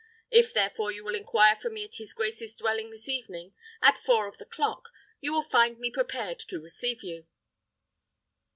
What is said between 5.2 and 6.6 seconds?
will find me prepared to